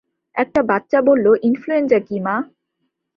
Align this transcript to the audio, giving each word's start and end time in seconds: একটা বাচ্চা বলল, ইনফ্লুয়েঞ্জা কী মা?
একটা 0.35 0.61
বাচ্চা 0.63 0.99
বলল, 1.01 1.25
ইনফ্লুয়েঞ্জা 1.43 1.99
কী 1.99 2.17
মা? 2.19 2.35